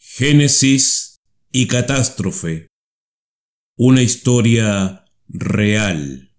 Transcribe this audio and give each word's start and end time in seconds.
Génesis 0.00 1.20
y 1.50 1.66
catástrofe. 1.66 2.68
Una 3.76 4.00
historia 4.00 5.04
real. 5.26 6.32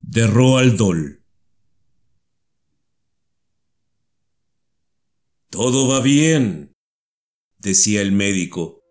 De 0.00 0.26
Roald. 0.26 1.22
Todo 5.48 5.88
va 5.88 6.00
bien, 6.00 6.74
decía 7.58 8.02
el 8.02 8.12
médico. 8.12 8.82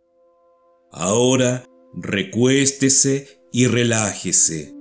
Ahora 0.92 1.66
recuéstese 1.94 3.40
y 3.52 3.68
relájese. 3.68 4.74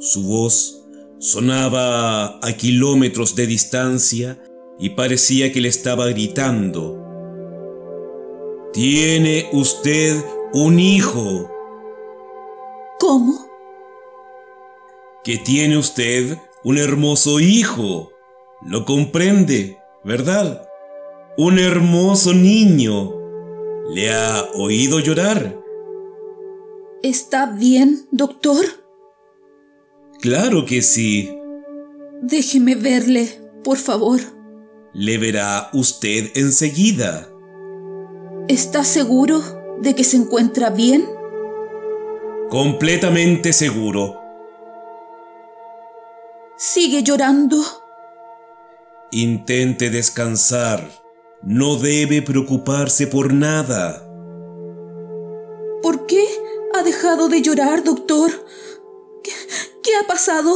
Su 0.00 0.22
voz 0.22 0.86
sonaba 1.18 2.38
a 2.38 2.56
kilómetros 2.56 3.34
de 3.34 3.46
distancia 3.46 4.42
y 4.78 4.90
parecía 4.90 5.52
que 5.52 5.60
le 5.60 5.68
estaba 5.68 6.06
gritando. 6.08 7.00
Tiene 8.72 9.48
usted 9.52 10.16
un 10.52 10.80
hijo. 10.80 11.50
¿Cómo? 12.98 13.46
Que 15.22 15.38
tiene 15.38 15.78
usted 15.78 16.38
un 16.64 16.78
hermoso 16.78 17.40
hijo. 17.40 18.10
¿Lo 18.62 18.84
comprende, 18.84 19.78
verdad? 20.02 20.68
Un 21.36 21.58
hermoso 21.58 22.32
niño. 22.32 23.12
¿Le 23.90 24.12
ha 24.12 24.44
oído 24.54 24.98
llorar? 25.00 25.60
¿Está 27.02 27.46
bien, 27.46 28.06
doctor? 28.10 28.64
Claro 30.20 30.64
que 30.64 30.80
sí. 30.80 31.30
Déjeme 32.22 32.74
verle, 32.74 33.28
por 33.62 33.76
favor. 33.76 34.20
Le 34.94 35.18
verá 35.18 35.70
usted 35.72 36.30
enseguida. 36.36 37.28
¿Está 38.46 38.84
seguro 38.84 39.42
de 39.80 39.96
que 39.96 40.04
se 40.04 40.16
encuentra 40.16 40.70
bien? 40.70 41.04
Completamente 42.48 43.52
seguro. 43.52 44.20
¿Sigue 46.56 47.02
llorando? 47.02 47.60
Intente 49.10 49.90
descansar. 49.90 50.88
No 51.42 51.74
debe 51.74 52.22
preocuparse 52.22 53.08
por 53.08 53.32
nada. 53.32 54.08
¿Por 55.82 56.06
qué 56.06 56.24
ha 56.72 56.84
dejado 56.84 57.28
de 57.28 57.42
llorar, 57.42 57.82
doctor? 57.82 58.30
¿Qué, 59.24 59.32
qué 59.82 59.90
ha 59.96 60.06
pasado? 60.06 60.54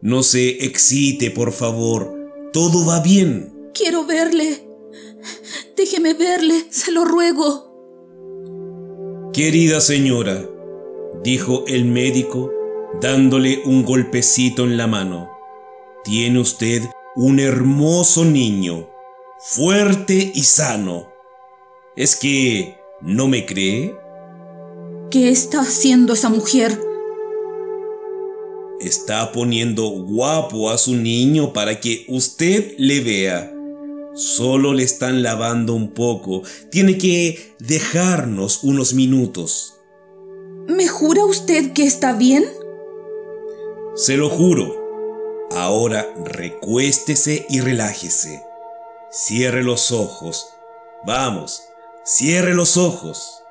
No 0.00 0.24
se 0.24 0.64
excite, 0.64 1.30
por 1.30 1.52
favor. 1.52 2.21
Todo 2.52 2.84
va 2.86 3.00
bien. 3.00 3.70
Quiero 3.72 4.04
verle. 4.04 4.68
Déjeme 5.74 6.12
verle, 6.12 6.66
se 6.70 6.92
lo 6.92 7.04
ruego. 7.04 7.70
Querida 9.32 9.80
señora, 9.80 10.44
dijo 11.24 11.64
el 11.66 11.86
médico, 11.86 12.52
dándole 13.00 13.62
un 13.64 13.84
golpecito 13.84 14.64
en 14.64 14.76
la 14.76 14.86
mano, 14.86 15.30
tiene 16.04 16.40
usted 16.40 16.82
un 17.16 17.40
hermoso 17.40 18.26
niño, 18.26 18.90
fuerte 19.38 20.32
y 20.34 20.42
sano. 20.42 21.10
¿Es 21.96 22.16
que 22.16 22.76
no 23.00 23.28
me 23.28 23.46
cree? 23.46 23.96
¿Qué 25.10 25.30
está 25.30 25.60
haciendo 25.60 26.12
esa 26.12 26.28
mujer? 26.28 26.78
Está 28.82 29.30
poniendo 29.30 29.86
guapo 29.86 30.68
a 30.70 30.76
su 30.76 30.96
niño 30.96 31.52
para 31.52 31.78
que 31.78 32.04
usted 32.08 32.74
le 32.78 33.00
vea. 33.00 33.54
Solo 34.14 34.74
le 34.74 34.82
están 34.82 35.22
lavando 35.22 35.72
un 35.72 35.92
poco. 35.92 36.42
Tiene 36.70 36.98
que 36.98 37.54
dejarnos 37.60 38.64
unos 38.64 38.92
minutos. 38.94 39.74
¿Me 40.66 40.88
jura 40.88 41.24
usted 41.24 41.72
que 41.72 41.84
está 41.84 42.12
bien? 42.12 42.44
Se 43.94 44.16
lo 44.16 44.28
juro. 44.28 44.76
Ahora 45.52 46.12
recuéstese 46.24 47.46
y 47.48 47.60
relájese. 47.60 48.42
Cierre 49.12 49.62
los 49.62 49.92
ojos. 49.92 50.48
Vamos, 51.06 51.62
cierre 52.04 52.54
los 52.54 52.76
ojos. 52.76 53.42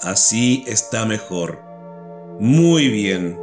Así 0.00 0.64
está 0.66 1.04
mejor. 1.04 1.60
Muy 2.40 2.88
bien. 2.88 3.41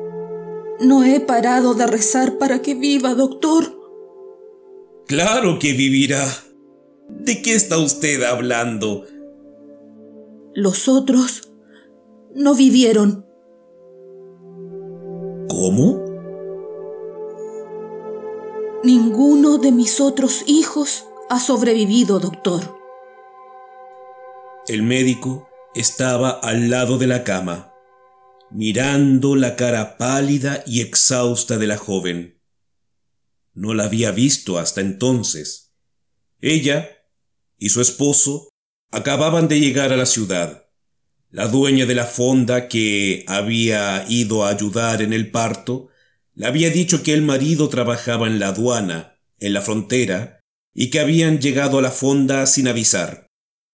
No 0.81 1.03
he 1.03 1.19
parado 1.19 1.73
de 1.73 1.87
rezar 1.87 2.37
para 2.37 2.61
que 2.61 2.73
viva, 2.73 3.13
doctor. 3.13 3.77
Claro 5.07 5.59
que 5.59 5.73
vivirá. 5.73 6.25
¿De 7.09 7.41
qué 7.41 7.55
está 7.55 7.77
usted 7.77 8.23
hablando? 8.23 9.05
Los 10.53 10.87
otros 10.87 11.51
no 12.35 12.55
vivieron. 12.55 13.25
¿Cómo? 15.49 16.05
Ninguno 18.83 19.57
de 19.57 19.71
mis 19.71 19.99
otros 19.99 20.43
hijos 20.47 21.05
ha 21.29 21.39
sobrevivido, 21.39 22.19
doctor. 22.19 22.77
El 24.67 24.83
médico 24.83 25.49
estaba 25.75 26.29
al 26.29 26.69
lado 26.69 26.97
de 26.97 27.07
la 27.07 27.23
cama, 27.23 27.68
mirando 28.51 29.35
la 29.35 29.55
cara 29.55 29.97
pálida 29.97 30.63
y 30.65 30.81
exhausta 30.81 31.57
de 31.57 31.67
la 31.67 31.77
joven. 31.77 32.41
No 33.53 33.73
la 33.73 33.85
había 33.85 34.11
visto 34.11 34.57
hasta 34.57 34.81
entonces. 34.81 35.73
Ella 36.39 36.89
y 37.57 37.69
su 37.69 37.81
esposo 37.81 38.49
acababan 38.91 39.47
de 39.47 39.59
llegar 39.59 39.91
a 39.91 39.97
la 39.97 40.05
ciudad. 40.05 40.65
La 41.29 41.47
dueña 41.47 41.85
de 41.85 41.95
la 41.95 42.05
fonda 42.05 42.67
que 42.67 43.23
había 43.27 44.05
ido 44.09 44.45
a 44.45 44.49
ayudar 44.49 45.01
en 45.01 45.13
el 45.13 45.29
parto 45.29 45.89
le 46.33 46.47
había 46.47 46.69
dicho 46.69 47.03
que 47.03 47.13
el 47.13 47.21
marido 47.21 47.69
trabajaba 47.69 48.27
en 48.27 48.39
la 48.39 48.47
aduana, 48.47 49.19
en 49.39 49.53
la 49.53 49.61
frontera, 49.61 50.39
y 50.73 50.89
que 50.89 50.99
habían 50.99 51.39
llegado 51.39 51.79
a 51.79 51.81
la 51.81 51.91
fonda 51.91 52.45
sin 52.45 52.67
avisar, 52.67 53.27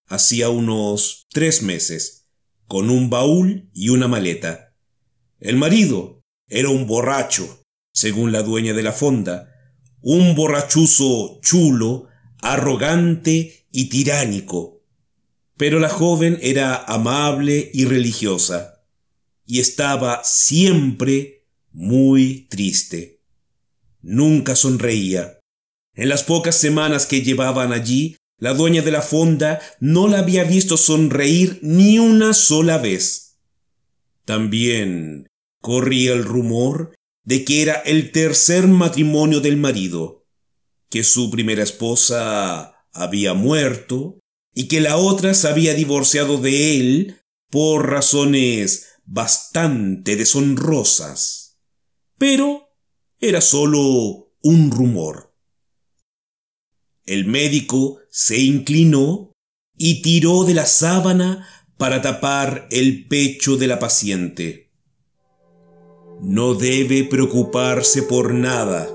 hacía 0.07 0.49
unos 0.49 1.27
tres 1.29 1.61
meses, 1.61 2.27
con 2.67 2.89
un 2.89 3.09
baúl 3.09 3.69
y 3.73 3.89
una 3.89 4.07
maleta. 4.07 4.64
El 5.45 5.57
marido 5.57 6.23
era 6.49 6.69
un 6.69 6.87
borracho, 6.87 7.61
según 7.93 8.31
la 8.31 8.41
dueña 8.41 8.73
de 8.73 8.81
la 8.81 8.91
fonda, 8.91 9.53
un 10.01 10.33
borrachuzo 10.33 11.39
chulo, 11.43 12.07
arrogante 12.41 13.67
y 13.71 13.85
tiránico. 13.89 14.81
Pero 15.55 15.79
la 15.79 15.89
joven 15.89 16.39
era 16.41 16.75
amable 16.75 17.69
y 17.75 17.85
religiosa, 17.85 18.87
y 19.45 19.59
estaba 19.59 20.23
siempre 20.23 21.45
muy 21.71 22.47
triste. 22.49 23.21
Nunca 24.01 24.55
sonreía. 24.55 25.37
En 25.93 26.09
las 26.09 26.23
pocas 26.23 26.55
semanas 26.55 27.05
que 27.05 27.21
llevaban 27.21 27.71
allí, 27.71 28.17
la 28.39 28.55
dueña 28.55 28.81
de 28.81 28.89
la 28.89 29.03
fonda 29.03 29.61
no 29.79 30.07
la 30.07 30.19
había 30.19 30.43
visto 30.43 30.75
sonreír 30.75 31.59
ni 31.61 31.99
una 31.99 32.33
sola 32.33 32.79
vez. 32.79 33.37
También 34.25 35.27
corría 35.65 36.13
el 36.13 36.23
rumor 36.23 36.93
de 37.23 37.43
que 37.43 37.63
era 37.63 37.73
el 37.73 38.11
tercer 38.11 38.67
matrimonio 38.67 39.39
del 39.39 39.57
marido, 39.57 40.27
que 40.91 41.03
su 41.03 41.31
primera 41.31 41.63
esposa 41.63 42.85
había 42.93 43.33
muerto 43.33 44.19
y 44.53 44.67
que 44.67 44.79
la 44.79 44.97
otra 44.97 45.33
se 45.33 45.47
había 45.47 45.73
divorciado 45.73 46.37
de 46.37 46.79
él 46.79 47.21
por 47.49 47.89
razones 47.89 48.89
bastante 49.05 50.15
deshonrosas 50.15 51.45
pero 52.19 52.69
era 53.19 53.41
solo 53.41 54.31
un 54.41 54.71
rumor. 54.71 55.35
El 57.05 57.25
médico 57.25 57.99
se 58.11 58.39
inclinó 58.39 59.31
y 59.77 60.01
tiró 60.01 60.43
de 60.43 60.53
la 60.53 60.65
sábana 60.65 61.47
para 61.77 62.03
tapar 62.03 62.67
el 62.71 63.07
pecho 63.07 63.57
de 63.57 63.67
la 63.67 63.79
paciente. 63.79 64.64
No 66.21 66.53
debe 66.53 67.03
preocuparse 67.03 68.03
por 68.03 68.33
nada. 68.33 68.89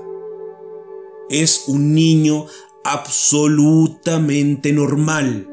Es 1.29 1.65
un 1.67 1.93
niño 1.93 2.47
absolutamente 2.83 4.73
normal. 4.73 5.47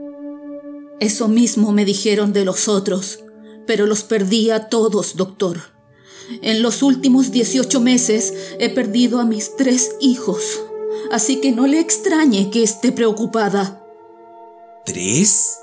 Eso 1.01 1.29
mismo 1.29 1.73
me 1.73 1.85
dijeron 1.85 2.33
de 2.33 2.45
los 2.45 2.69
otros, 2.69 3.21
pero 3.67 3.87
los 3.87 4.03
perdí 4.03 4.51
a 4.51 4.69
todos, 4.69 5.17
doctor. 5.17 5.61
En 6.43 6.63
los 6.63 6.83
últimos 6.83 7.31
18 7.31 7.81
meses 7.81 8.35
he 8.59 8.69
perdido 8.69 9.21
a 9.21 9.25
mis 9.25 9.57
tres 9.57 9.97
hijos, 10.01 10.61
así 11.13 11.41
que 11.41 11.53
no 11.53 11.67
le 11.67 11.81
extrañe 11.81 12.51
que 12.51 12.63
esté 12.63 12.93
preocupada. 12.93 13.85
¿Tres? 14.85 15.59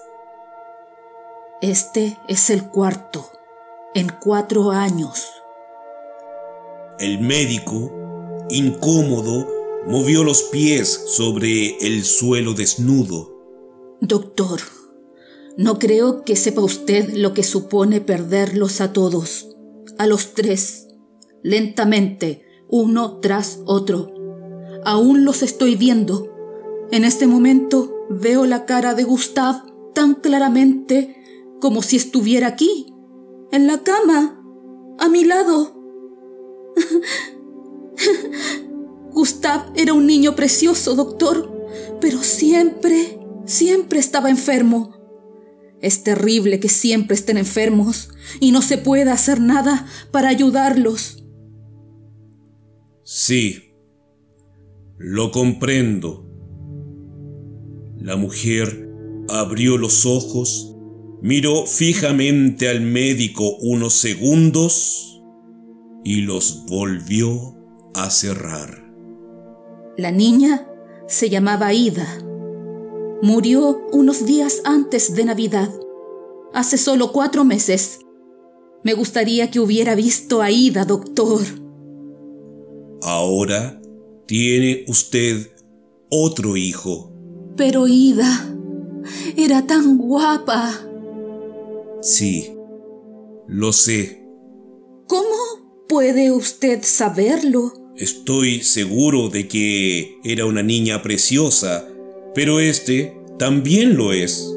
Este 1.62 2.18
es 2.28 2.50
el 2.50 2.70
cuarto, 2.70 3.30
en 3.94 4.12
cuatro 4.22 4.72
años. 4.72 5.35
El 7.00 7.20
médico, 7.20 7.92
incómodo, 8.50 9.48
movió 9.86 10.24
los 10.24 10.44
pies 10.44 11.04
sobre 11.08 11.78
el 11.86 12.06
suelo 12.06 12.54
desnudo. 12.54 13.36
Doctor, 14.00 14.62
no 15.58 15.78
creo 15.78 16.24
que 16.24 16.38
sepa 16.38 16.62
usted 16.62 17.10
lo 17.14 17.34
que 17.34 17.44
supone 17.44 18.00
perderlos 18.00 18.80
a 18.80 18.94
todos, 18.94 19.50
a 19.98 20.08
los 20.08 20.34
tres, 20.34 20.88
lentamente, 21.44 22.46
uno 22.70 23.20
tras 23.20 23.60
otro. 23.66 24.14
Aún 24.86 25.26
los 25.26 25.44
estoy 25.44 25.76
viendo. 25.76 26.32
En 26.92 27.04
este 27.04 27.28
momento 27.28 27.94
veo 28.10 28.46
la 28.46 28.66
cara 28.66 28.94
de 28.94 29.04
Gustav 29.04 29.66
tan 29.94 30.16
claramente 30.16 31.16
como 31.60 31.82
si 31.82 31.98
estuviera 31.98 32.48
aquí, 32.48 32.94
en 33.52 33.68
la 33.68 33.84
cama, 33.84 34.42
a 35.00 35.10
mi 35.10 35.26
lado. 35.26 35.75
Gustav 39.12 39.72
era 39.76 39.94
un 39.94 40.06
niño 40.06 40.36
precioso, 40.36 40.96
doctor, 40.96 41.68
pero 42.02 42.22
siempre, 42.22 43.20
siempre 43.46 44.00
estaba 44.00 44.30
enfermo. 44.30 44.94
Es 45.82 46.04
terrible 46.04 46.60
que 46.60 46.70
siempre 46.70 47.16
estén 47.16 47.38
enfermos 47.38 48.10
y 48.40 48.52
no 48.52 48.62
se 48.62 48.78
pueda 48.78 49.14
hacer 49.14 49.40
nada 49.40 49.88
para 50.12 50.30
ayudarlos. 50.30 51.24
Sí, 53.04 53.76
lo 54.98 55.32
comprendo. 55.32 56.24
La 58.00 58.18
mujer 58.18 58.90
abrió 59.30 59.78
los 59.78 60.06
ojos, 60.06 60.76
miró 61.22 61.66
fijamente 61.66 62.68
al 62.68 62.82
médico 62.82 63.56
unos 63.58 63.94
segundos 63.94 65.15
y 66.06 66.22
los 66.22 66.66
volvió 66.68 67.56
a 67.96 68.10
cerrar. 68.12 68.86
La 69.98 70.12
niña 70.12 70.70
se 71.08 71.30
llamaba 71.30 71.74
Ida. 71.74 72.08
Murió 73.24 73.82
unos 73.92 74.26
días 74.26 74.62
antes 74.66 75.16
de 75.16 75.26
Navidad, 75.26 75.70
hace 76.54 76.78
solo 76.78 77.12
cuatro 77.12 77.44
meses. 77.44 78.00
Me 78.84 78.94
gustaría 78.94 79.50
que 79.50 79.60
hubiera 79.60 79.96
visto 79.96 80.44
a 80.44 80.52
Ida, 80.52 80.86
doctor. 80.86 81.42
Ahora 83.02 83.82
tiene 84.28 84.86
usted 84.88 85.50
otro 86.10 86.56
hijo. 86.56 87.12
Pero 87.58 87.88
Ida 87.88 88.56
era 89.36 89.66
tan 89.66 89.98
guapa. 89.98 90.72
Sí, 92.02 92.54
lo 93.48 93.74
sé. 93.74 94.25
¿Cómo 95.88 96.00
puede 96.02 96.32
usted 96.32 96.80
saberlo? 96.84 97.72
Estoy 97.96 98.64
seguro 98.64 99.30
de 99.30 99.48
que 99.48 100.18
era 100.24 100.46
una 100.46 100.64
niña 100.64 101.04
preciosa, 101.04 101.88
pero 102.34 102.60
este 102.60 103.16
también 103.38 103.96
lo 103.96 104.12
es. 104.12 104.52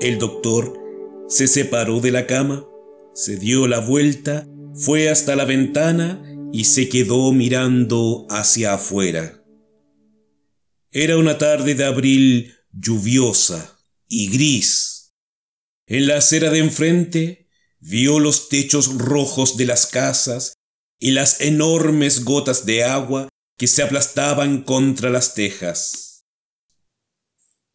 El 0.00 0.18
doctor 0.18 0.76
se 1.28 1.46
separó 1.46 2.00
de 2.00 2.10
la 2.10 2.26
cama, 2.26 2.66
se 3.14 3.36
dio 3.36 3.68
la 3.68 3.78
vuelta, 3.78 4.46
fue 4.74 5.08
hasta 5.08 5.36
la 5.36 5.44
ventana 5.44 6.22
y 6.52 6.64
se 6.64 6.88
quedó 6.88 7.32
mirando 7.32 8.26
hacia 8.28 8.74
afuera. 8.74 9.44
Era 10.90 11.16
una 11.16 11.38
tarde 11.38 11.74
de 11.74 11.84
abril 11.84 12.54
lluviosa 12.72 13.78
y 14.08 14.30
gris. 14.30 15.14
En 15.86 16.08
la 16.08 16.16
acera 16.16 16.50
de 16.50 16.58
enfrente 16.58 17.43
vio 17.86 18.18
los 18.18 18.48
techos 18.48 18.96
rojos 18.96 19.58
de 19.58 19.66
las 19.66 19.86
casas 19.86 20.54
y 20.98 21.10
las 21.10 21.42
enormes 21.42 22.24
gotas 22.24 22.64
de 22.64 22.82
agua 22.82 23.28
que 23.58 23.66
se 23.66 23.82
aplastaban 23.82 24.62
contra 24.62 25.10
las 25.10 25.34
tejas. 25.34 26.24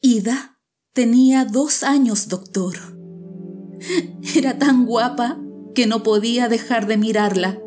Ida 0.02 0.60
tenía 0.94 1.46
dos 1.46 1.84
años, 1.84 2.28
doctor. 2.28 2.76
Era 4.36 4.58
tan 4.58 4.88
guapa 4.88 5.40
que 5.76 5.86
no 5.86 6.02
podía 6.02 6.50
dejar 6.50 6.88
de 6.88 6.98
mirarla, 6.98 7.62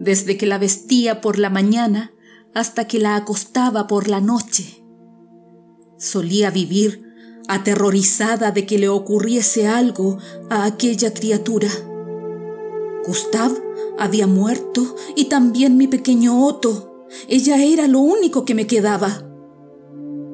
desde 0.00 0.36
que 0.36 0.46
la 0.46 0.58
vestía 0.58 1.20
por 1.20 1.38
la 1.38 1.50
mañana 1.50 2.12
hasta 2.52 2.88
que 2.88 2.98
la 2.98 3.14
acostaba 3.14 3.86
por 3.86 4.08
la 4.08 4.20
noche. 4.20 4.84
Solía 5.98 6.50
vivir 6.50 7.09
aterrorizada 7.50 8.52
de 8.52 8.64
que 8.64 8.78
le 8.78 8.88
ocurriese 8.88 9.66
algo 9.66 10.18
a 10.50 10.64
aquella 10.64 11.12
criatura. 11.12 11.68
Gustav 13.04 13.50
había 13.98 14.28
muerto 14.28 14.94
y 15.16 15.24
también 15.24 15.76
mi 15.76 15.88
pequeño 15.88 16.46
Otto. 16.46 17.08
Ella 17.28 17.60
era 17.60 17.88
lo 17.88 17.98
único 17.98 18.44
que 18.44 18.54
me 18.54 18.68
quedaba. 18.68 19.28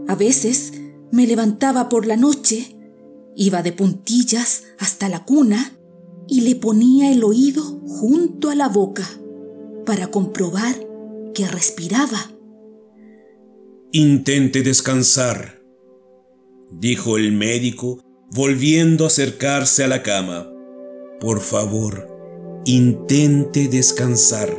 A 0.07 0.15
veces 0.15 0.75
me 1.11 1.27
levantaba 1.27 1.89
por 1.89 2.07
la 2.07 2.19
noche, 2.19 2.77
iba 3.35 3.63
de 3.63 3.73
puntillas 3.73 4.65
hasta 4.79 5.09
la 5.09 5.25
cuna 5.25 5.73
y 6.29 6.43
le 6.43 6.55
ponía 6.55 7.11
el 7.11 7.25
oído 7.25 7.63
junto 7.87 8.51
a 8.51 8.55
la 8.55 8.69
boca 8.69 9.09
para 9.87 10.11
comprobar 10.11 10.75
que 11.33 11.49
respiraba. 11.49 12.31
Intente 13.91 14.61
descansar, 14.63 15.56
dijo 16.71 17.17
el 17.17 17.33
médico, 17.33 18.01
volviendo 18.33 19.05
a 19.05 19.07
acercarse 19.09 19.85
a 19.85 19.89
la 19.89 20.03
cama. 20.03 20.51
Por 21.21 21.41
favor, 21.41 22.09
intente 22.65 23.69
descansar. 23.69 24.55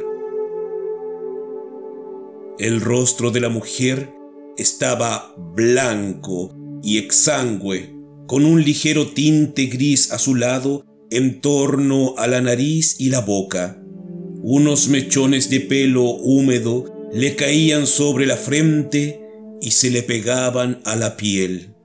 El 2.59 2.81
rostro 2.81 3.29
de 3.31 3.41
la 3.41 3.49
mujer 3.49 4.13
estaba 4.57 5.35
blanco 5.37 6.55
y 6.81 6.97
exangüe, 6.97 7.95
con 8.25 8.45
un 8.45 8.63
ligero 8.63 9.07
tinte 9.07 9.67
gris 9.67 10.11
azulado 10.11 10.83
en 11.11 11.39
torno 11.41 12.15
a 12.17 12.27
la 12.27 12.41
nariz 12.41 12.95
y 12.99 13.09
la 13.09 13.21
boca. 13.21 13.81
Unos 14.41 14.87
mechones 14.87 15.49
de 15.49 15.59
pelo 15.59 16.03
húmedo 16.03 17.09
le 17.13 17.35
caían 17.35 17.87
sobre 17.87 18.25
la 18.25 18.37
frente 18.37 19.21
y 19.61 19.71
se 19.71 19.91
le 19.91 20.03
pegaban 20.03 20.81
a 20.83 20.95
la 20.95 21.17
piel. 21.17 21.76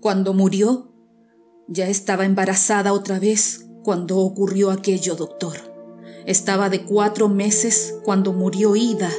Cuando 0.00 0.32
murió, 0.32 0.94
ya 1.68 1.86
estaba 1.86 2.24
embarazada 2.24 2.94
otra 2.94 3.18
vez 3.18 3.66
cuando 3.82 4.16
ocurrió 4.16 4.70
aquello, 4.70 5.14
doctor. 5.14 5.58
Estaba 6.24 6.70
de 6.70 6.84
cuatro 6.84 7.28
meses 7.28 7.96
cuando 8.02 8.32
murió 8.32 8.76
Ida. 8.76 9.10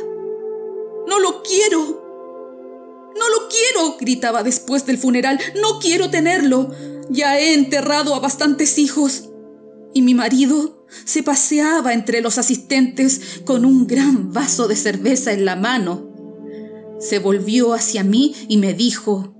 No 1.08 1.20
lo 1.20 1.44
quiero. 1.44 1.80
No 3.16 3.30
lo 3.30 3.48
quiero, 3.48 3.98
gritaba 4.00 4.42
después 4.42 4.88
del 4.88 4.98
funeral. 4.98 5.40
No 5.62 5.78
quiero 5.80 6.10
tenerlo. 6.10 6.72
Ya 7.12 7.40
he 7.40 7.54
enterrado 7.54 8.16
a 8.16 8.20
bastantes 8.20 8.80
hijos. 8.80 9.30
Y 9.94 10.02
mi 10.02 10.16
marido 10.16 10.88
se 11.06 11.22
paseaba 11.22 11.94
entre 11.94 12.22
los 12.22 12.40
asistentes 12.40 13.42
con 13.46 13.66
un 13.66 13.86
gran 13.86 14.34
vaso 14.34 14.68
de 14.68 14.76
cerveza 14.76 15.32
en 15.32 15.46
la 15.46 15.56
mano. 15.56 16.10
Se 17.00 17.20
volvió 17.20 17.74
hacia 17.74 18.04
mí 18.04 18.34
y 18.48 18.58
me 18.58 18.74
dijo, 18.74 19.36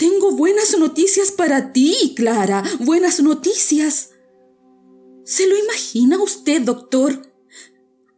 Tengo 0.00 0.32
buenas 0.32 0.78
noticias 0.78 1.30
para 1.30 1.74
ti, 1.74 2.14
Clara, 2.16 2.64
buenas 2.78 3.20
noticias. 3.20 4.12
¿Se 5.26 5.46
lo 5.46 5.58
imagina 5.58 6.16
usted, 6.16 6.62
doctor? 6.62 7.30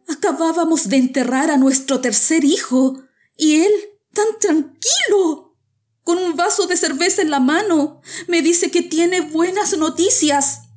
Acabábamos 0.07 0.87
de 0.87 0.95
enterrar 0.95 1.51
a 1.51 1.57
nuestro 1.57 1.99
tercer 1.99 2.45
hijo 2.45 3.03
y 3.35 3.55
él, 3.55 3.71
tan 4.13 4.27
tranquilo, 4.39 5.57
con 6.03 6.19
un 6.19 6.37
vaso 6.37 6.67
de 6.67 6.77
cerveza 6.77 7.21
en 7.21 7.31
la 7.31 7.41
mano, 7.41 7.99
me 8.29 8.41
dice 8.41 8.71
que 8.71 8.81
tiene 8.81 9.19
buenas 9.19 9.77
noticias. 9.77 10.69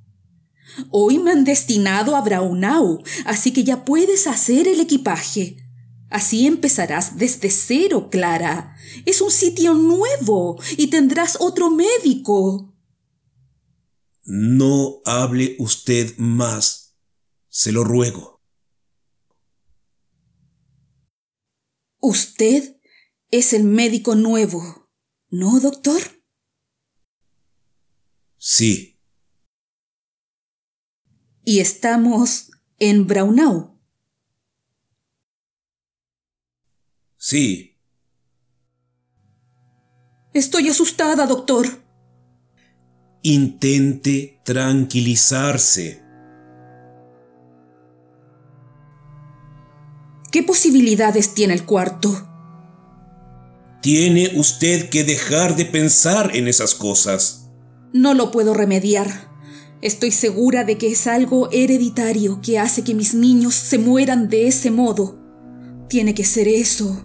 Hoy 0.90 1.20
me 1.20 1.30
han 1.30 1.44
destinado 1.44 2.16
a 2.16 2.20
Braunau, 2.20 3.04
así 3.26 3.52
que 3.52 3.62
ya 3.62 3.84
puedes 3.84 4.26
hacer 4.26 4.66
el 4.66 4.80
equipaje. 4.80 5.65
Así 6.10 6.46
empezarás 6.46 7.18
desde 7.18 7.50
cero, 7.50 8.08
Clara. 8.10 8.76
Es 9.04 9.20
un 9.20 9.30
sitio 9.30 9.75
nuevo 9.75 10.60
y 10.76 10.88
tendrás 10.88 11.36
otro 11.40 11.70
médico. 11.70 12.75
No 14.25 15.02
hable 15.04 15.56
usted 15.58 16.16
más, 16.18 16.96
se 17.48 17.72
lo 17.72 17.84
ruego. 17.84 18.42
Usted 22.00 22.76
es 23.30 23.52
el 23.52 23.64
médico 23.64 24.14
nuevo, 24.14 24.90
¿no, 25.28 25.58
doctor? 25.60 26.00
Sí. 28.36 29.00
Y 31.44 31.60
estamos 31.60 32.50
en 32.78 33.06
Braunau. 33.06 33.75
Sí. 37.28 37.76
Estoy 40.33 40.68
asustada, 40.68 41.26
doctor. 41.26 41.66
Intente 43.23 44.38
tranquilizarse. 44.45 46.04
¿Qué 50.30 50.45
posibilidades 50.45 51.35
tiene 51.35 51.54
el 51.54 51.64
cuarto? 51.64 52.28
Tiene 53.83 54.30
usted 54.37 54.88
que 54.88 55.02
dejar 55.02 55.56
de 55.56 55.64
pensar 55.64 56.37
en 56.37 56.47
esas 56.47 56.76
cosas. 56.76 57.50
No 57.92 58.14
lo 58.14 58.30
puedo 58.30 58.54
remediar. 58.54 59.33
Estoy 59.83 60.12
segura 60.12 60.62
de 60.62 60.78
que 60.78 60.92
es 60.92 61.09
algo 61.09 61.50
hereditario 61.50 62.40
que 62.40 62.61
hace 62.61 62.85
que 62.85 62.95
mis 62.95 63.14
niños 63.14 63.56
se 63.56 63.78
mueran 63.78 64.28
de 64.28 64.47
ese 64.47 64.71
modo. 64.71 65.18
Tiene 65.88 66.14
que 66.14 66.25
ser 66.25 66.47
eso. 66.47 67.04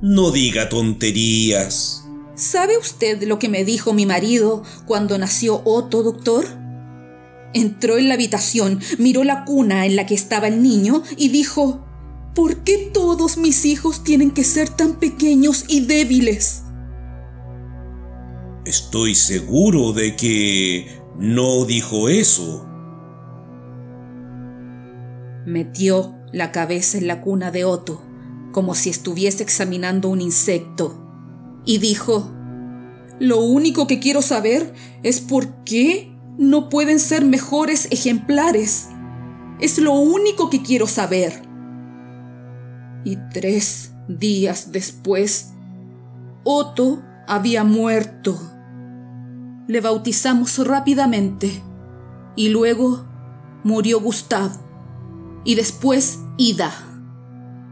No 0.00 0.30
diga 0.30 0.68
tonterías. 0.68 2.04
¿Sabe 2.34 2.76
usted 2.76 3.22
lo 3.22 3.38
que 3.38 3.48
me 3.48 3.64
dijo 3.64 3.92
mi 3.92 4.06
marido 4.06 4.64
cuando 4.86 5.16
nació 5.18 5.62
Otto, 5.64 6.02
doctor? 6.02 6.44
Entró 7.52 7.96
en 7.96 8.08
la 8.08 8.14
habitación, 8.14 8.80
miró 8.98 9.22
la 9.22 9.44
cuna 9.44 9.86
en 9.86 9.94
la 9.94 10.06
que 10.06 10.14
estaba 10.14 10.48
el 10.48 10.60
niño 10.60 11.04
y 11.16 11.28
dijo, 11.28 11.86
¿por 12.34 12.64
qué 12.64 12.90
todos 12.92 13.36
mis 13.36 13.64
hijos 13.64 14.02
tienen 14.02 14.32
que 14.32 14.42
ser 14.42 14.68
tan 14.68 14.94
pequeños 14.94 15.64
y 15.68 15.82
débiles? 15.82 16.64
Estoy 18.64 19.14
seguro 19.14 19.92
de 19.92 20.16
que 20.16 21.02
no 21.16 21.64
dijo 21.64 22.08
eso. 22.08 22.66
Metió 25.46 26.16
la 26.32 26.50
cabeza 26.50 26.98
en 26.98 27.06
la 27.06 27.20
cuna 27.20 27.50
de 27.52 27.64
Otto, 27.64 28.02
como 28.54 28.76
si 28.76 28.88
estuviese 28.88 29.42
examinando 29.42 30.08
un 30.08 30.20
insecto, 30.20 30.96
y 31.64 31.78
dijo, 31.78 32.30
Lo 33.18 33.40
único 33.40 33.88
que 33.88 33.98
quiero 33.98 34.22
saber 34.22 34.72
es 35.02 35.20
por 35.20 35.64
qué 35.64 36.16
no 36.38 36.68
pueden 36.68 37.00
ser 37.00 37.24
mejores 37.24 37.88
ejemplares. 37.90 38.90
Es 39.58 39.78
lo 39.78 39.94
único 39.94 40.50
que 40.50 40.62
quiero 40.62 40.86
saber. 40.86 41.42
Y 43.04 43.16
tres 43.32 43.92
días 44.06 44.70
después, 44.70 45.52
Otto 46.44 47.02
había 47.26 47.64
muerto. 47.64 48.38
Le 49.66 49.80
bautizamos 49.80 50.64
rápidamente 50.64 51.60
y 52.36 52.50
luego 52.50 53.04
murió 53.64 54.00
Gustav 54.00 54.52
y 55.44 55.56
después 55.56 56.20
Ida. 56.36 56.93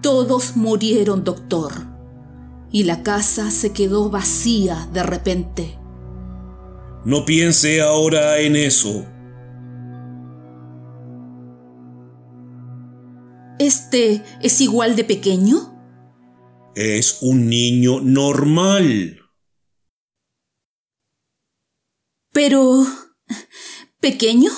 Todos 0.02 0.56
murieron, 0.56 1.22
doctor, 1.22 1.72
y 2.72 2.82
la 2.84 3.04
casa 3.04 3.52
se 3.52 3.72
quedó 3.72 4.10
vacía 4.10 4.88
de 4.92 5.04
repente. 5.04 5.78
No 7.04 7.24
piense 7.24 7.80
ahora 7.80 8.40
en 8.40 8.56
eso. 8.56 9.06
¿Este 13.60 14.24
es 14.42 14.60
igual 14.60 14.96
de 14.96 15.04
pequeño? 15.04 15.72
Es 16.74 17.18
un 17.22 17.48
niño 17.48 18.00
normal. 18.00 19.20
Pero... 22.32 22.84
¿Pequeño? 24.00 24.50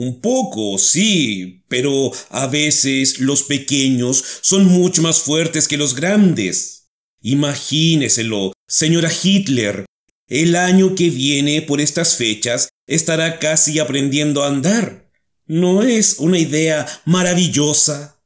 Un 0.00 0.20
poco, 0.20 0.78
sí, 0.78 1.64
pero 1.66 2.12
a 2.30 2.46
veces 2.46 3.18
los 3.18 3.42
pequeños 3.42 4.22
son 4.42 4.64
mucho 4.66 5.02
más 5.02 5.22
fuertes 5.22 5.66
que 5.66 5.76
los 5.76 5.96
grandes. 5.96 6.88
Imagíneselo, 7.20 8.52
señora 8.68 9.10
Hitler. 9.10 9.86
El 10.28 10.54
año 10.54 10.94
que 10.94 11.10
viene, 11.10 11.62
por 11.62 11.80
estas 11.80 12.14
fechas, 12.14 12.68
estará 12.86 13.40
casi 13.40 13.80
aprendiendo 13.80 14.44
a 14.44 14.46
andar. 14.46 15.10
¿No 15.46 15.82
es 15.82 16.20
una 16.20 16.38
idea 16.38 16.86
maravillosa? 17.04 18.22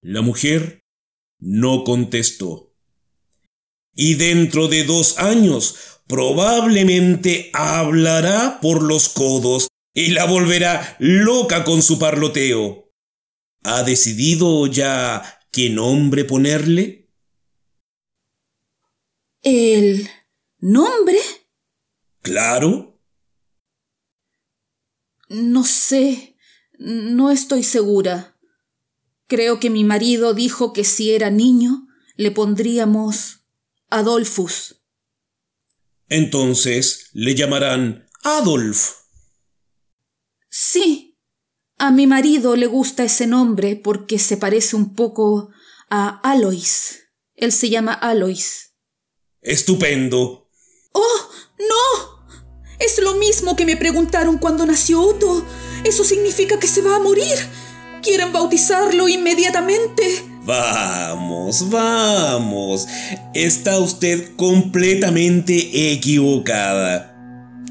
La 0.00 0.20
mujer 0.20 0.80
no 1.38 1.84
contestó. 1.84 2.74
Y 3.94 4.14
dentro 4.14 4.66
de 4.66 4.82
dos 4.82 5.16
años 5.18 5.76
probablemente 6.08 7.50
hablará 7.52 8.58
por 8.60 8.82
los 8.82 9.08
codos 9.08 9.68
y 9.94 10.08
la 10.10 10.26
volverá 10.26 10.96
loca 10.98 11.64
con 11.64 11.80
su 11.80 11.98
parloteo. 11.98 12.92
¿Ha 13.62 13.84
decidido 13.84 14.66
ya 14.66 15.40
qué 15.52 15.70
nombre 15.70 16.24
ponerle? 16.24 17.08
¿El 19.42 20.08
nombre? 20.58 21.18
Claro. 22.20 23.00
No 25.28 25.64
sé, 25.64 26.36
no 26.78 27.30
estoy 27.30 27.62
segura. 27.62 28.36
Creo 29.26 29.60
que 29.60 29.70
mi 29.70 29.84
marido 29.84 30.34
dijo 30.34 30.72
que 30.72 30.84
si 30.84 31.12
era 31.12 31.30
niño 31.30 31.86
le 32.16 32.30
pondríamos 32.30 33.46
Adolfus. 33.88 34.82
Entonces 36.08 37.10
le 37.12 37.34
llamarán 37.34 38.08
Adolf. 38.22 39.03
Sí, 40.56 41.18
a 41.78 41.90
mi 41.90 42.06
marido 42.06 42.54
le 42.54 42.66
gusta 42.66 43.02
ese 43.02 43.26
nombre 43.26 43.74
porque 43.74 44.20
se 44.20 44.36
parece 44.36 44.76
un 44.76 44.94
poco 44.94 45.48
a 45.90 46.20
Alois. 46.22 47.08
Él 47.34 47.50
se 47.50 47.70
llama 47.70 47.92
Alois. 47.92 48.70
Estupendo. 49.42 50.48
¡Oh, 50.92 51.30
no! 51.58 52.36
Es 52.78 53.02
lo 53.02 53.16
mismo 53.16 53.56
que 53.56 53.66
me 53.66 53.76
preguntaron 53.76 54.38
cuando 54.38 54.64
nació 54.64 55.00
Otto. 55.00 55.44
Eso 55.82 56.04
significa 56.04 56.60
que 56.60 56.68
se 56.68 56.82
va 56.82 56.94
a 56.94 57.00
morir. 57.00 57.34
Quieren 58.00 58.32
bautizarlo 58.32 59.08
inmediatamente. 59.08 60.24
Vamos, 60.44 61.68
vamos. 61.68 62.86
Está 63.34 63.80
usted 63.80 64.36
completamente 64.36 65.90
equivocada. 65.92 67.13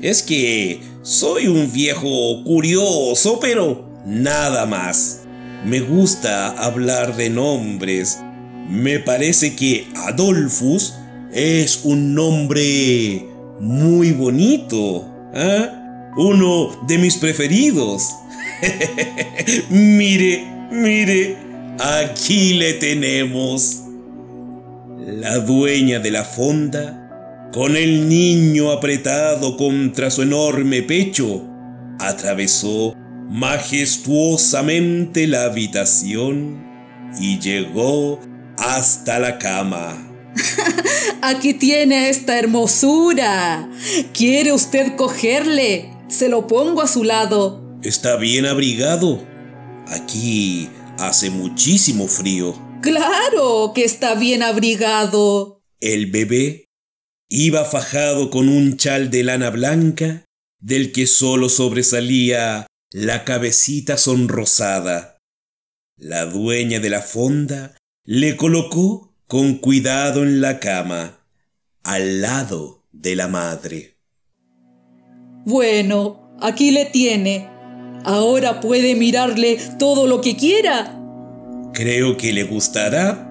Es 0.04 0.22
que 0.22 0.82
soy 1.02 1.48
un 1.48 1.72
viejo 1.72 2.44
curioso, 2.44 3.40
pero 3.40 3.88
nada 4.06 4.66
más. 4.66 5.22
Me 5.66 5.80
gusta 5.80 6.50
hablar 6.50 7.16
de 7.16 7.30
nombres. 7.30 8.20
Me 8.68 9.00
parece 9.00 9.56
que 9.56 9.88
Adolfus 9.96 10.96
es 11.32 11.86
un 11.86 12.14
nombre 12.14 13.26
muy 13.62 14.12
bonito. 14.12 15.06
¿ah? 15.34 16.12
Uno 16.18 16.82
de 16.86 16.98
mis 16.98 17.16
preferidos. 17.16 18.10
mire, 19.70 20.44
mire, 20.70 21.38
aquí 21.80 22.56
le 22.56 22.74
tenemos. 22.74 23.84
La 25.08 25.38
dueña 25.40 26.00
de 26.00 26.12
la 26.12 26.26
fonda 26.26 27.03
con 27.54 27.78
el 27.78 28.10
niño 28.10 28.72
apretado 28.72 29.56
contra 29.58 30.10
su 30.10 30.24
enorme 30.24 30.82
pecho, 30.82 31.48
atravesó 32.00 32.96
majestuosamente 33.30 35.28
la 35.28 35.44
habitación 35.44 36.66
y 37.20 37.38
llegó 37.40 38.20
hasta 38.58 39.20
la 39.20 39.38
cama. 39.38 39.96
Aquí 41.22 41.54
tiene 41.54 42.10
esta 42.10 42.40
hermosura. 42.40 43.70
¿Quiere 44.14 44.52
usted 44.52 44.96
cogerle? 44.96 45.92
Se 46.08 46.30
lo 46.30 46.48
pongo 46.48 46.82
a 46.82 46.88
su 46.88 47.04
lado. 47.04 47.78
Está 47.84 48.16
bien 48.16 48.48
abrigado. 48.48 49.24
Aquí 49.88 50.70
hace 50.98 51.30
muchísimo 51.30 52.08
frío. 52.08 52.56
Claro 52.82 53.74
que 53.76 53.84
está 53.84 54.16
bien 54.16 54.42
abrigado. 54.42 55.62
El 55.80 56.08
bebé 56.08 56.64
Iba 57.30 57.66
fajado 57.66 58.30
con 58.30 58.50
un 58.50 58.78
chal 58.78 59.10
de 59.10 59.24
lana 59.24 59.50
blanca, 59.50 60.26
del 60.60 60.92
que 60.92 61.08
sólo 61.08 61.50
sobresalía 61.50 62.68
la 62.92 63.26
cabecita 63.26 63.98
sonrosada. 63.98 65.18
La 65.98 66.26
dueña 66.26 66.80
de 66.80 66.90
la 66.90 67.02
fonda 67.02 67.76
le 68.06 68.38
colocó 68.38 69.14
con 69.28 69.56
cuidado 69.56 70.24
en 70.24 70.42
la 70.42 70.60
cama, 70.60 71.26
al 71.84 72.22
lado 72.22 72.84
de 72.92 73.16
la 73.16 73.28
madre. 73.28 73.98
Bueno, 75.46 76.38
aquí 76.40 76.72
le 76.72 76.86
tiene. 76.86 77.50
Ahora 78.06 78.60
puede 78.62 78.96
mirarle 78.96 79.58
todo 79.80 80.08
lo 80.08 80.22
que 80.22 80.36
quiera. 80.36 81.00
Creo 81.74 82.16
que 82.18 82.32
le 82.32 82.44
gustará. 82.44 83.30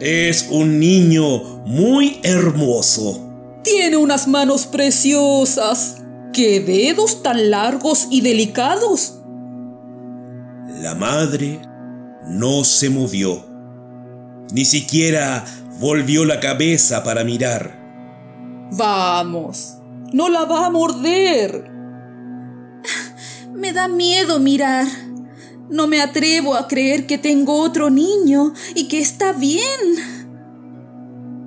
Es 0.00 0.48
un 0.50 0.78
niño 0.78 1.64
muy 1.64 2.18
hermoso. 2.22 3.25
Tiene 3.66 3.96
unas 3.96 4.28
manos 4.28 4.64
preciosas. 4.64 5.96
¡Qué 6.32 6.60
dedos 6.60 7.24
tan 7.24 7.50
largos 7.50 8.06
y 8.12 8.20
delicados! 8.20 9.18
La 10.80 10.94
madre 10.94 11.60
no 12.28 12.62
se 12.62 12.90
movió. 12.90 13.44
Ni 14.52 14.64
siquiera 14.64 15.44
volvió 15.80 16.24
la 16.24 16.38
cabeza 16.38 17.02
para 17.02 17.24
mirar. 17.24 18.68
Vamos, 18.70 19.78
no 20.12 20.28
la 20.28 20.44
va 20.44 20.66
a 20.66 20.70
morder. 20.70 21.68
Me 23.52 23.72
da 23.72 23.88
miedo 23.88 24.38
mirar. 24.38 24.86
No 25.68 25.88
me 25.88 26.00
atrevo 26.00 26.54
a 26.54 26.68
creer 26.68 27.08
que 27.08 27.18
tengo 27.18 27.60
otro 27.60 27.90
niño 27.90 28.52
y 28.76 28.86
que 28.86 29.00
está 29.00 29.32
bien. 29.32 30.15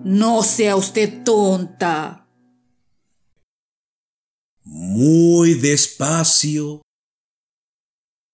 No 0.10 0.42
sea 0.42 0.76
usted 0.76 1.24
tonta. 1.24 2.28
Muy 4.64 5.54
despacio, 5.54 6.82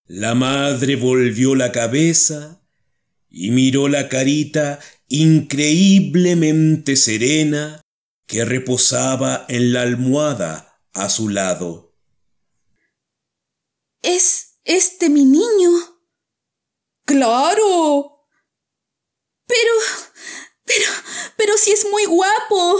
la 0.05 0.35
madre 0.35 0.95
volvió 0.95 1.53
la 1.53 1.73
cabeza 1.73 2.65
y 3.29 3.51
miró 3.51 3.89
la 3.89 4.07
carita 4.07 4.79
increíblemente 5.09 6.95
serena 6.95 7.81
que 8.25 8.45
reposaba 8.45 9.45
en 9.49 9.73
la 9.73 9.81
almohada 9.81 10.81
a 10.93 11.09
su 11.09 11.27
lado. 11.27 11.93
¿Es 14.01 14.61
este 14.63 15.09
mi 15.09 15.25
niño? 15.25 15.71
Claro. 17.03 18.29
Pero... 19.45 19.73
pero... 20.63 21.04
pero 21.37 21.57
si 21.57 21.71
es 21.71 21.85
muy 21.89 22.05
guapo. 22.05 22.79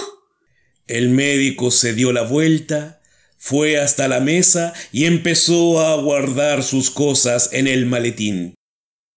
El 0.88 1.10
médico 1.10 1.72
se 1.72 1.94
dio 1.94 2.12
la 2.12 2.22
vuelta, 2.22 3.02
fue 3.38 3.80
hasta 3.80 4.08
la 4.08 4.20
mesa 4.20 4.74
y 4.92 5.06
empezó 5.06 5.80
a 5.80 5.96
guardar 6.02 6.64
sus 6.64 6.90
cosas 6.90 7.50
en 7.54 7.68
el 7.68 7.86
maletín. 7.86 8.56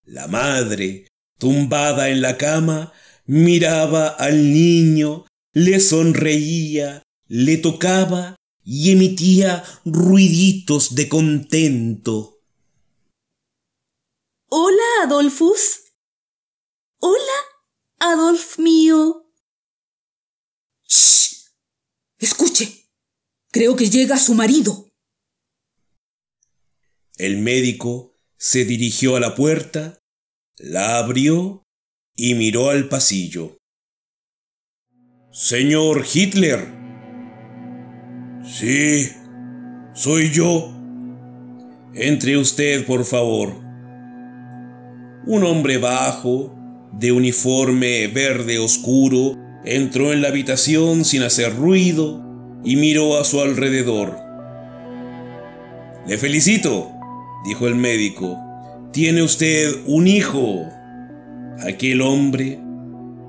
La 0.03 0.27
madre, 0.27 1.07
tumbada 1.37 2.09
en 2.09 2.21
la 2.21 2.37
cama, 2.37 2.93
miraba 3.25 4.07
al 4.07 4.51
niño, 4.51 5.25
le 5.53 5.79
sonreía, 5.79 7.03
le 7.27 7.57
tocaba 7.57 8.35
y 8.63 8.91
emitía 8.91 9.63
ruiditos 9.85 10.95
de 10.95 11.09
contento. 11.09 12.39
Hola, 14.49 15.03
Adolfus. 15.03 15.91
Hola, 16.99 17.39
Adolf 17.99 18.57
mío. 18.57 19.28
¡Shh! 20.89 21.45
Escuche. 22.17 22.87
Creo 23.51 23.75
que 23.75 23.89
llega 23.89 24.17
su 24.17 24.33
marido. 24.33 24.89
El 27.17 27.39
médico 27.39 28.15
se 28.37 28.65
dirigió 28.65 29.15
a 29.15 29.19
la 29.19 29.35
puerta, 29.35 29.99
la 30.57 30.97
abrió 30.97 31.63
y 32.15 32.33
miró 32.35 32.69
al 32.69 32.87
pasillo. 32.87 33.57
Señor 35.31 36.05
Hitler. 36.11 36.67
Sí, 38.43 39.09
soy 39.93 40.31
yo. 40.31 40.73
Entre 41.93 42.37
usted, 42.37 42.85
por 42.85 43.05
favor. 43.05 43.55
Un 45.25 45.43
hombre 45.43 45.77
bajo, 45.77 46.55
de 46.93 47.11
uniforme 47.11 48.07
verde 48.07 48.59
oscuro, 48.59 49.35
entró 49.65 50.13
en 50.13 50.21
la 50.21 50.29
habitación 50.29 51.05
sin 51.05 51.23
hacer 51.23 51.55
ruido 51.55 52.23
y 52.63 52.75
miró 52.75 53.19
a 53.19 53.23
su 53.23 53.41
alrededor. 53.41 54.17
Le 56.07 56.17
felicito, 56.17 56.91
dijo 57.45 57.67
el 57.67 57.75
médico. 57.75 58.37
Tiene 58.91 59.21
usted 59.21 59.69
un 59.85 60.07
hijo. 60.07 60.65
Aquel 61.61 62.01
hombre 62.01 62.59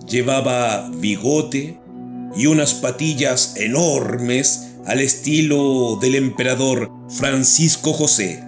llevaba 0.08 0.88
bigote 0.96 1.78
y 2.36 2.46
unas 2.46 2.74
patillas 2.74 3.56
enormes 3.56 4.74
al 4.86 5.00
estilo 5.00 5.98
del 6.00 6.14
emperador 6.14 6.90
Francisco 7.10 7.92
José 7.92 8.42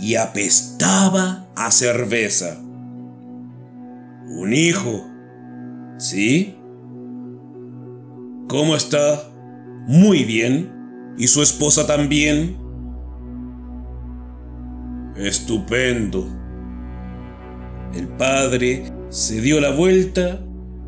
y 0.00 0.14
apestaba 0.14 1.46
a 1.54 1.70
cerveza. 1.70 2.58
Un 4.28 4.54
hijo. 4.54 5.06
¿Sí? 5.98 6.56
¿Cómo 8.52 8.76
está? 8.76 9.24
Muy 9.86 10.24
bien. 10.24 10.70
¿Y 11.16 11.28
su 11.28 11.40
esposa 11.40 11.86
también? 11.86 12.58
Estupendo. 15.16 16.28
El 17.94 18.08
padre 18.08 18.92
se 19.08 19.40
dio 19.40 19.58
la 19.58 19.70
vuelta 19.70 20.38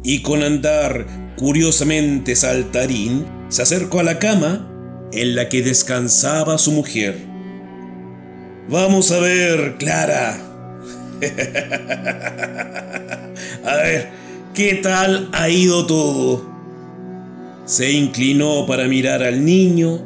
y 0.02 0.20
con 0.20 0.42
andar 0.42 1.06
curiosamente 1.38 2.36
saltarín 2.36 3.24
se 3.48 3.62
acercó 3.62 4.00
a 4.00 4.02
la 4.02 4.18
cama 4.18 4.70
en 5.10 5.34
la 5.34 5.48
que 5.48 5.62
descansaba 5.62 6.58
su 6.58 6.70
mujer. 6.70 7.16
Vamos 8.68 9.10
a 9.10 9.20
ver, 9.20 9.76
Clara. 9.78 10.36
a 13.64 13.76
ver, 13.76 14.10
¿qué 14.52 14.74
tal 14.82 15.30
ha 15.32 15.48
ido 15.48 15.86
todo? 15.86 16.53
Se 17.66 17.92
inclinó 17.92 18.66
para 18.66 18.86
mirar 18.88 19.22
al 19.22 19.44
niño 19.44 20.04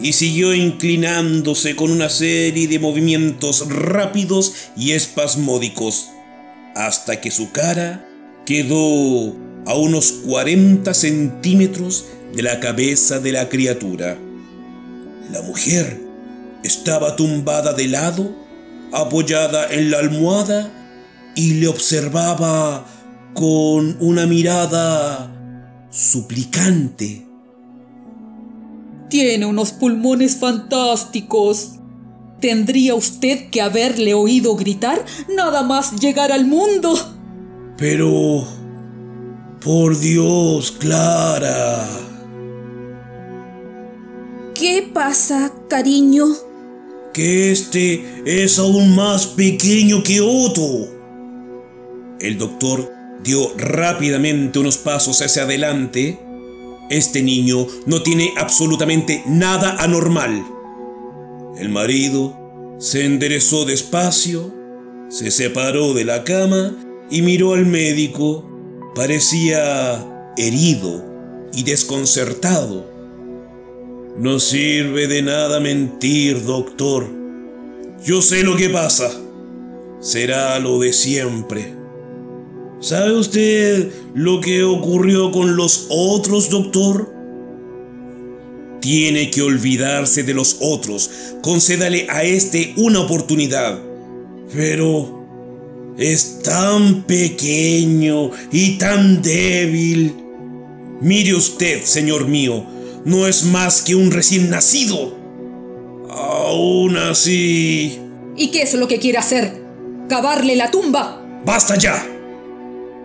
y 0.00 0.12
siguió 0.12 0.54
inclinándose 0.54 1.76
con 1.76 1.92
una 1.92 2.08
serie 2.08 2.66
de 2.66 2.78
movimientos 2.78 3.68
rápidos 3.68 4.70
y 4.76 4.92
espasmódicos, 4.92 6.08
hasta 6.74 7.20
que 7.20 7.30
su 7.30 7.52
cara 7.52 8.08
quedó 8.44 9.36
a 9.66 9.74
unos 9.74 10.12
40 10.26 10.92
centímetros 10.94 12.06
de 12.34 12.42
la 12.42 12.58
cabeza 12.58 13.20
de 13.20 13.32
la 13.32 13.48
criatura. 13.48 14.18
La 15.30 15.42
mujer 15.42 16.00
estaba 16.64 17.14
tumbada 17.14 17.72
de 17.72 17.86
lado, 17.86 18.34
apoyada 18.92 19.72
en 19.72 19.90
la 19.90 19.98
almohada, 19.98 20.72
y 21.36 21.54
le 21.54 21.68
observaba 21.68 22.84
con 23.34 23.96
una 24.00 24.26
mirada 24.26 25.39
suplicante. 25.90 27.26
Tiene 29.08 29.46
unos 29.46 29.72
pulmones 29.72 30.36
fantásticos. 30.36 31.72
Tendría 32.40 32.94
usted 32.94 33.50
que 33.50 33.60
haberle 33.60 34.14
oído 34.14 34.56
gritar 34.56 35.04
nada 35.34 35.62
más 35.62 36.00
llegar 36.00 36.32
al 36.32 36.46
mundo. 36.46 36.94
Pero... 37.76 38.46
Por 39.60 39.98
Dios, 40.00 40.72
Clara. 40.72 41.86
¿Qué 44.54 44.88
pasa, 44.94 45.52
cariño? 45.68 46.28
Que 47.12 47.52
este 47.52 48.22
es 48.24 48.58
aún 48.58 48.94
más 48.94 49.26
pequeño 49.26 50.02
que 50.02 50.22
Otto. 50.22 50.88
El 52.20 52.38
doctor 52.38 52.99
dio 53.22 53.52
rápidamente 53.56 54.58
unos 54.58 54.78
pasos 54.78 55.20
hacia 55.22 55.42
adelante. 55.42 56.18
Este 56.90 57.22
niño 57.22 57.66
no 57.86 58.02
tiene 58.02 58.32
absolutamente 58.36 59.22
nada 59.26 59.76
anormal. 59.78 60.44
El 61.58 61.68
marido 61.68 62.36
se 62.78 63.04
enderezó 63.04 63.64
despacio, 63.64 64.52
se 65.08 65.30
separó 65.30 65.94
de 65.94 66.04
la 66.04 66.24
cama 66.24 66.74
y 67.10 67.22
miró 67.22 67.54
al 67.54 67.66
médico. 67.66 68.46
Parecía 68.94 70.04
herido 70.36 71.04
y 71.52 71.62
desconcertado. 71.62 72.90
No 74.16 74.40
sirve 74.40 75.06
de 75.06 75.22
nada 75.22 75.60
mentir, 75.60 76.44
doctor. 76.44 77.06
Yo 78.04 78.22
sé 78.22 78.42
lo 78.42 78.56
que 78.56 78.68
pasa. 78.68 79.10
Será 80.00 80.58
lo 80.58 80.78
de 80.80 80.92
siempre. 80.92 81.79
¿Sabe 82.80 83.12
usted 83.12 83.92
lo 84.14 84.40
que 84.40 84.64
ocurrió 84.64 85.30
con 85.30 85.54
los 85.54 85.86
otros, 85.90 86.48
doctor? 86.48 87.12
Tiene 88.80 89.30
que 89.30 89.42
olvidarse 89.42 90.22
de 90.22 90.32
los 90.32 90.56
otros. 90.60 91.10
Concédale 91.42 92.06
a 92.08 92.24
este 92.24 92.72
una 92.78 93.00
oportunidad. 93.00 93.78
Pero 94.54 95.94
es 95.98 96.40
tan 96.42 97.02
pequeño 97.02 98.30
y 98.50 98.78
tan 98.78 99.20
débil. 99.20 100.16
Mire 101.02 101.34
usted, 101.34 101.82
señor 101.84 102.28
mío, 102.28 102.64
no 103.04 103.26
es 103.26 103.44
más 103.44 103.82
que 103.82 103.94
un 103.94 104.10
recién 104.10 104.48
nacido. 104.48 105.14
Aún 106.08 106.96
así... 106.96 108.00
¿Y 108.36 108.50
qué 108.50 108.62
es 108.62 108.72
lo 108.72 108.88
que 108.88 108.98
quiere 108.98 109.18
hacer? 109.18 109.62
¿Cavarle 110.08 110.56
la 110.56 110.70
tumba? 110.70 111.22
¡Basta 111.44 111.76
ya! 111.76 112.19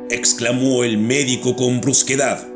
Exclamó 0.10 0.84
el 0.84 0.98
médico 0.98 1.56
con 1.56 1.82
brusquedad. 1.82 2.48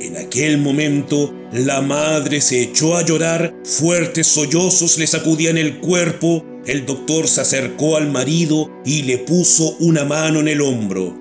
En 0.00 0.16
aquel 0.16 0.58
momento, 0.58 1.32
la 1.52 1.80
madre 1.80 2.40
se 2.40 2.60
echó 2.60 2.96
a 2.96 3.04
llorar, 3.04 3.54
fuertes 3.64 4.26
sollozos 4.26 4.98
le 4.98 5.06
sacudían 5.06 5.56
el 5.56 5.78
cuerpo, 5.78 6.44
el 6.66 6.84
doctor 6.84 7.28
se 7.28 7.42
acercó 7.42 7.96
al 7.96 8.10
marido 8.10 8.70
y 8.84 9.02
le 9.02 9.18
puso 9.18 9.76
una 9.78 10.04
mano 10.04 10.40
en 10.40 10.48
el 10.48 10.60
hombro. 10.62 11.16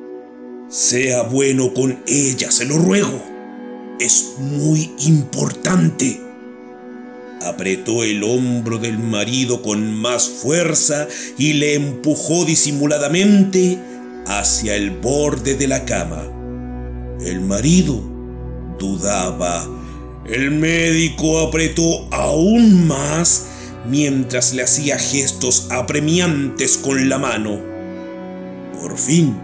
Sea 0.69 1.23
bueno 1.23 1.73
con 1.73 2.01
ella, 2.07 2.49
se 2.49 2.65
lo 2.65 2.77
ruego. 2.77 3.23
Es 3.99 4.33
muy 4.39 4.89
importante. 5.05 6.19
apretó 7.41 8.03
el 8.03 8.23
hombro 8.23 8.77
del 8.77 8.97
marido 8.97 9.61
con 9.61 9.93
más 9.93 10.29
fuerza 10.29 11.07
y 11.37 11.53
le 11.53 11.75
empujó 11.75 12.45
disimuladamente 12.45 13.77
hacia 14.27 14.75
el 14.75 14.91
borde 14.91 15.55
de 15.55 15.67
la 15.67 15.85
cama. 15.85 16.23
El 17.21 17.41
marido 17.41 18.01
dudaba. 18.79 19.67
El 20.25 20.51
médico 20.51 21.39
apretó 21.39 22.07
aún 22.11 22.87
más 22.87 23.47
mientras 23.89 24.53
le 24.53 24.63
hacía 24.63 24.97
gestos 24.97 25.67
apremiantes 25.69 26.77
con 26.77 27.09
la 27.09 27.17
mano. 27.17 27.59
Por 28.79 28.97
fin, 28.97 29.35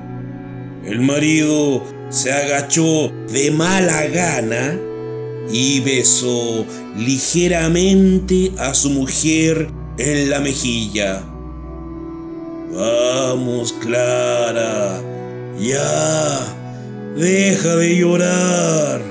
el 0.86 1.02
marido 1.02 1.84
se 2.10 2.32
agachó 2.32 3.12
de 3.32 3.52
mala 3.52 4.08
gana 4.08 4.80
y 5.52 5.80
besó 5.82 6.66
ligeramente 6.98 8.52
a 8.58 8.74
su 8.74 8.90
mujer 8.90 9.70
en 9.98 10.30
la 10.30 10.40
mejilla. 10.40 11.24
Vamos, 12.72 13.74
Clara, 13.74 15.02
ya, 15.58 16.56
deja 17.16 17.76
de 17.76 17.98
llorar. 17.98 19.02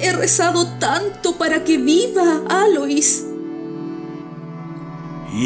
He 0.00 0.12
rezado 0.12 0.66
tanto 0.78 1.36
para 1.36 1.62
que 1.62 1.76
viva, 1.76 2.42
Alois. 2.48 3.26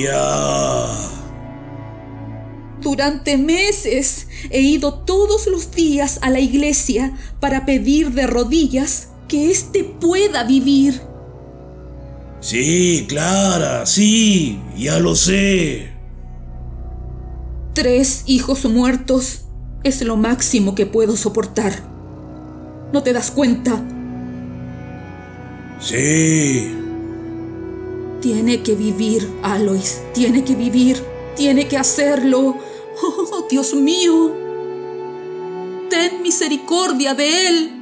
Ya. 0.01 0.87
Durante 2.81 3.37
meses 3.37 4.29
he 4.51 4.61
ido 4.61 4.95
todos 5.05 5.47
los 5.49 5.73
días 5.73 6.19
a 6.23 6.31
la 6.31 6.39
iglesia 6.39 7.13
para 7.41 7.67
pedir 7.67 8.13
de 8.13 8.27
rodillas 8.27 9.09
que 9.27 9.51
éste 9.51 9.83
pueda 9.83 10.45
vivir. 10.45 11.01
Sí, 12.45 13.07
Clara, 13.09 13.87
sí, 13.87 14.61
ya 14.77 14.99
lo 14.99 15.17
sé. 15.17 15.95
Tres 17.73 18.25
hijos 18.27 18.67
muertos 18.67 19.47
es 19.83 20.03
lo 20.03 20.19
máximo 20.19 20.75
que 20.75 20.85
puedo 20.85 21.17
soportar. 21.17 21.73
¿No 22.93 23.03
te 23.03 23.15
das 23.15 23.31
cuenta? 23.31 23.83
Sí. 25.81 26.71
Tiene 28.21 28.63
que 28.63 28.75
vivir, 28.75 29.27
Alois. 29.43 30.03
Tiene 30.13 30.45
que 30.45 30.55
vivir. 30.55 31.03
Tiene 31.37 31.67
que 31.67 31.79
hacerlo. 31.79 32.59
Oh, 33.03 33.47
Dios 33.49 33.73
mío. 33.73 34.33
Ten 35.89 36.21
misericordia 36.23 37.15
de 37.15 37.49
él. 37.49 37.74